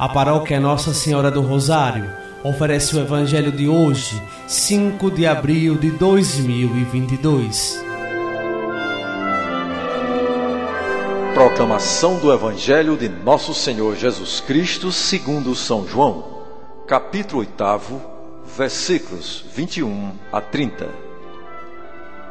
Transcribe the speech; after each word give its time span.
A 0.00 0.08
paróquia 0.08 0.58
Nossa 0.58 0.94
Senhora 0.94 1.30
do 1.30 1.42
Rosário 1.42 2.10
oferece 2.42 2.96
o 2.96 3.00
Evangelho 3.00 3.52
de 3.52 3.68
hoje, 3.68 4.18
5 4.46 5.10
de 5.10 5.26
abril 5.26 5.76
de 5.76 5.90
2022. 5.90 7.84
Proclamação 11.34 12.18
do 12.18 12.32
Evangelho 12.32 12.96
de 12.96 13.10
Nosso 13.10 13.52
Senhor 13.52 13.94
Jesus 13.94 14.40
Cristo, 14.40 14.90
segundo 14.90 15.54
São 15.54 15.86
João, 15.86 16.46
capítulo 16.86 17.40
8, 17.40 18.00
versículos 18.56 19.44
21 19.54 20.12
a 20.32 20.40
30. 20.40 20.88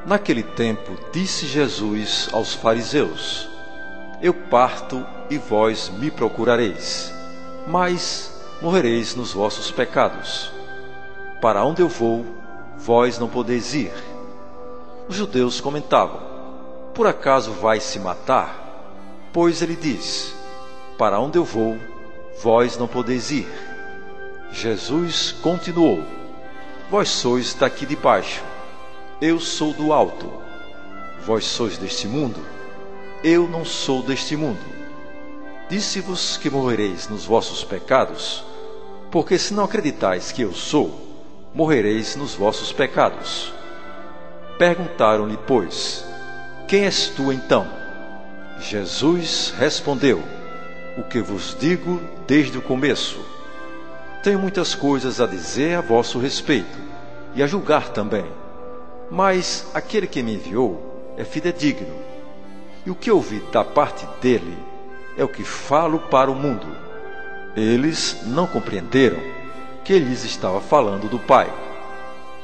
Naquele 0.07 0.41
tempo, 0.41 0.93
disse 1.13 1.45
Jesus 1.45 2.29
aos 2.33 2.51
fariseus: 2.51 3.47
Eu 4.23 4.33
parto 4.33 5.05
e 5.29 5.37
vós 5.37 5.91
me 5.99 6.09
procurareis 6.09 7.18
mas 7.69 8.33
morrereis 8.59 9.13
nos 9.15 9.31
vossos 9.31 9.69
pecados. 9.69 10.51
Para 11.39 11.63
onde 11.63 11.83
eu 11.83 11.87
vou, 11.87 12.25
vós 12.75 13.19
não 13.19 13.29
podeis 13.29 13.75
ir. 13.75 13.93
Os 15.07 15.15
judeus 15.15 15.61
comentavam: 15.61 16.19
Por 16.95 17.05
acaso 17.05 17.51
vai 17.51 17.79
se 17.79 17.99
matar? 17.99 19.29
Pois 19.31 19.61
ele 19.61 19.75
diz: 19.75 20.33
Para 20.97 21.19
onde 21.19 21.37
eu 21.37 21.45
vou, 21.45 21.77
vós 22.41 22.75
não 22.75 22.87
podeis 22.87 23.29
ir. 23.29 23.47
Jesus 24.51 25.31
continuou: 25.31 26.03
Vós 26.89 27.09
sois 27.09 27.53
daqui 27.53 27.85
de 27.85 27.95
baixo, 27.95 28.43
eu 29.21 29.39
sou 29.39 29.73
do 29.73 29.93
alto. 29.93 30.27
Vós 31.23 31.45
sois 31.45 31.77
deste 31.77 32.07
mundo, 32.07 32.39
eu 33.23 33.47
não 33.47 33.63
sou 33.63 34.01
deste 34.01 34.35
mundo. 34.35 34.79
Disse-vos 35.69 36.35
que 36.35 36.49
morrereis 36.49 37.07
nos 37.07 37.25
vossos 37.25 37.63
pecados, 37.63 38.43
porque 39.11 39.37
se 39.37 39.53
não 39.53 39.65
acreditais 39.65 40.31
que 40.31 40.41
eu 40.41 40.51
sou, 40.51 40.99
morrereis 41.53 42.15
nos 42.15 42.33
vossos 42.33 42.71
pecados. 42.71 43.53
Perguntaram-lhe, 44.57 45.37
pois, 45.45 46.03
quem 46.67 46.85
és 46.85 47.09
tu 47.09 47.31
então? 47.31 47.67
Jesus 48.59 49.53
respondeu: 49.59 50.23
O 50.97 51.03
que 51.03 51.21
vos 51.21 51.55
digo 51.59 52.01
desde 52.25 52.57
o 52.57 52.63
começo. 52.63 53.23
Tenho 54.23 54.39
muitas 54.39 54.73
coisas 54.73 55.21
a 55.21 55.27
dizer 55.27 55.75
a 55.75 55.81
vosso 55.81 56.17
respeito 56.17 56.79
e 57.35 57.43
a 57.43 57.47
julgar 57.47 57.89
também. 57.89 58.25
Mas 59.11 59.67
aquele 59.71 60.07
que 60.07 60.23
me 60.23 60.33
enviou 60.33 61.13
é 61.15 61.23
fidedigno, 61.23 61.93
e 62.87 62.89
o 62.89 62.95
que 62.95 63.11
ouvi 63.11 63.39
da 63.51 63.63
parte 63.63 64.07
dele 64.19 64.57
é 65.19 65.23
o 65.23 65.27
que 65.27 65.43
falo 65.43 65.99
para 65.99 66.31
o 66.31 66.35
mundo. 66.35 66.65
Eles 67.53 68.21
não 68.25 68.47
compreenderam 68.47 69.19
que 69.83 69.99
lhes 69.99 70.23
estava 70.23 70.61
falando 70.61 71.09
do 71.09 71.19
Pai. 71.19 71.51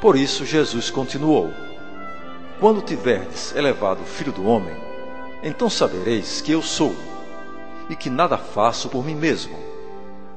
Por 0.01 0.17
isso 0.17 0.45
Jesus 0.45 0.91
continuou: 0.91 1.53
Quando 2.59 2.81
tiverdes 2.81 3.55
elevado 3.55 4.01
o 4.01 4.05
Filho 4.05 4.33
do 4.33 4.45
Homem, 4.45 4.75
então 5.41 5.69
sabereis 5.69 6.41
que 6.41 6.51
eu 6.51 6.61
sou, 6.61 6.93
e 7.89 7.95
que 7.95 8.09
nada 8.09 8.37
faço 8.37 8.89
por 8.89 9.05
mim 9.05 9.15
mesmo, 9.15 9.57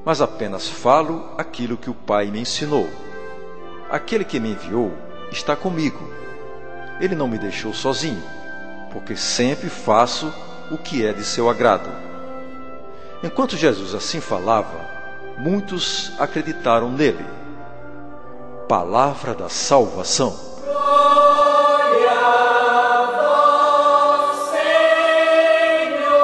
mas 0.05 0.21
apenas 0.21 0.69
falo 0.69 1.33
aquilo 1.37 1.75
que 1.75 1.89
o 1.89 1.93
Pai 1.93 2.27
me 2.27 2.39
ensinou. 2.39 2.89
Aquele 3.89 4.23
que 4.23 4.39
me 4.39 4.51
enviou 4.51 4.93
está 5.29 5.57
comigo. 5.57 6.09
Ele 7.01 7.15
não 7.15 7.27
me 7.27 7.37
deixou 7.37 7.73
sozinho, 7.73 8.23
porque 8.93 9.17
sempre 9.17 9.67
faço 9.67 10.31
o 10.71 10.77
que 10.77 11.05
é 11.05 11.11
de 11.11 11.25
seu 11.25 11.49
agrado. 11.49 12.08
Enquanto 13.21 13.57
Jesus 13.57 13.93
assim 13.93 14.21
falava, 14.21 14.79
muitos 15.37 16.13
acreditaram 16.17 16.89
nele. 16.89 17.25
Palavra 18.67 19.33
da 19.33 19.49
salvação. 19.49 20.33
Glória 20.63 22.11
a 22.11 23.05
vós, 24.21 24.51
Senhor. 26.01 26.17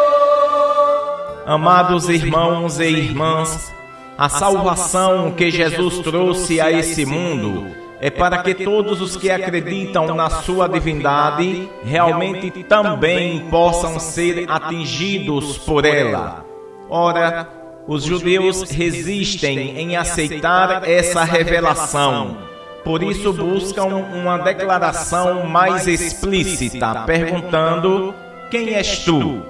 Amados 1.45 2.07
irmãos 2.07 2.79
e 2.79 2.85
irmãs, 2.85 3.73
a 4.17 4.29
salvação 4.29 5.31
que 5.31 5.51
Jesus 5.51 5.99
trouxe 5.99 6.61
a 6.61 6.71
esse 6.71 7.05
mundo 7.05 7.75
é 7.99 8.09
para 8.09 8.37
que 8.41 8.55
todos 8.55 9.01
os 9.01 9.17
que 9.17 9.29
acreditam 9.29 10.15
na 10.15 10.29
sua 10.29 10.69
divindade 10.69 11.69
realmente 11.83 12.63
também 12.63 13.49
possam 13.49 13.99
ser 13.99 14.45
atingidos 14.47 15.57
por 15.57 15.83
ela. 15.83 16.54
Ora, 16.89 17.47
os 17.87 18.03
judeus 18.03 18.69
resistem 18.69 19.77
em 19.77 19.95
aceitar 19.95 20.87
essa 20.87 21.23
revelação. 21.23 22.37
Por 22.83 23.01
isso 23.01 23.33
buscam 23.33 23.85
uma 23.85 24.37
declaração 24.37 25.47
mais 25.47 25.87
explícita, 25.87 27.03
perguntando: 27.05 28.13
Quem 28.51 28.75
és 28.75 28.99
tu? 28.99 29.41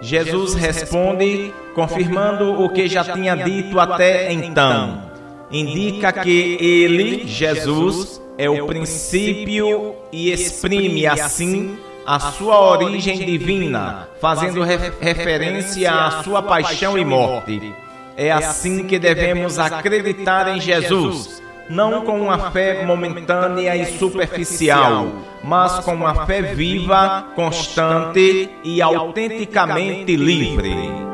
Jesus 0.00 0.54
responde, 0.54 1.52
confirmando 1.74 2.62
o 2.62 2.68
que 2.70 2.88
já 2.88 3.04
tinha 3.04 3.34
dito 3.34 3.78
até 3.78 4.32
então. 4.32 5.02
Indica 5.50 6.12
que 6.12 6.56
ele, 6.60 7.26
Jesus, 7.26 8.20
é 8.36 8.48
o 8.48 8.66
princípio 8.66 9.94
e 10.12 10.30
exprime 10.30 11.06
assim 11.06 11.76
a 12.08 12.18
sua 12.18 12.58
origem 12.58 13.18
divina, 13.18 14.08
fazendo 14.18 14.62
referência 14.62 15.92
à 15.92 16.22
sua 16.22 16.42
paixão 16.42 16.96
e 16.96 17.04
morte. 17.04 17.74
É 18.16 18.32
assim 18.32 18.86
que 18.86 18.98
devemos 18.98 19.58
acreditar 19.58 20.48
em 20.48 20.58
Jesus, 20.58 21.42
não 21.68 22.00
com 22.06 22.18
uma 22.18 22.50
fé 22.50 22.82
momentânea 22.86 23.76
e 23.76 23.98
superficial, 23.98 25.06
mas 25.44 25.80
com 25.80 25.92
uma 25.92 26.24
fé 26.24 26.40
viva, 26.40 27.26
constante 27.36 28.48
e 28.64 28.80
autenticamente 28.80 30.16
livre. 30.16 31.07